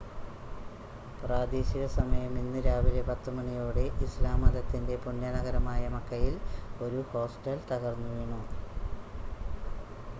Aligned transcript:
പ്രാദേശിക 1.19 1.83
സമയം 1.95 2.31
ഇന്ന് 2.39 2.59
രാവിലെ 2.67 3.01
10 3.09 3.33
മണിയോടെ 3.35 3.83
ഇസ്‌ലാം 4.05 4.39
മതത്തിൻ്റെ 4.43 4.95
പുണ്യനഗരമായ 5.03 5.83
മക്കയിൽ 5.95 6.33
ഒരു 6.81 7.01
ഹോസ്റ്റൽ 7.11 7.59
തകർന്നുവീണു 7.69 8.41